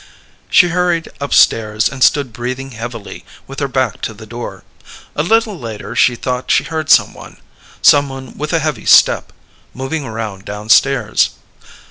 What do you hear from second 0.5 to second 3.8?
hurried upstairs and stood breathing heavily with her